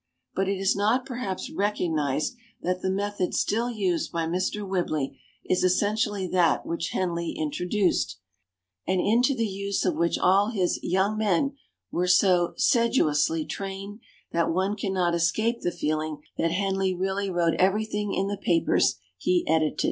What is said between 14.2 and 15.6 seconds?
that one cannot es 64 THE BOOKMAN